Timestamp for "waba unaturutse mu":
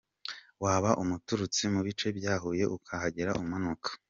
0.63-1.81